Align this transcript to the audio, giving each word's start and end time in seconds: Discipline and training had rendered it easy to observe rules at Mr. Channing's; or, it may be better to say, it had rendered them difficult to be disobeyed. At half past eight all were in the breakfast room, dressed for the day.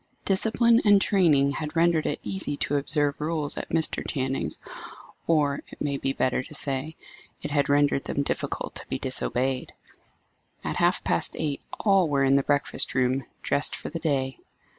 Discipline 0.25 0.81
and 0.83 0.99
training 0.99 1.51
had 1.51 1.75
rendered 1.75 2.07
it 2.07 2.19
easy 2.23 2.57
to 2.57 2.77
observe 2.77 3.21
rules 3.21 3.55
at 3.55 3.69
Mr. 3.69 4.03
Channing's; 4.07 4.57
or, 5.27 5.61
it 5.67 5.79
may 5.79 5.97
be 5.97 6.11
better 6.11 6.41
to 6.41 6.53
say, 6.55 6.95
it 7.43 7.51
had 7.51 7.69
rendered 7.69 8.05
them 8.05 8.23
difficult 8.23 8.73
to 8.77 8.87
be 8.87 8.97
disobeyed. 8.97 9.73
At 10.63 10.77
half 10.77 11.03
past 11.03 11.35
eight 11.37 11.61
all 11.79 12.09
were 12.09 12.23
in 12.23 12.35
the 12.35 12.41
breakfast 12.41 12.95
room, 12.95 13.25
dressed 13.43 13.75
for 13.75 13.89
the 13.91 13.99
day. 13.99 14.39